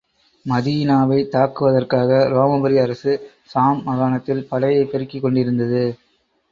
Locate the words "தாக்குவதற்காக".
1.31-2.09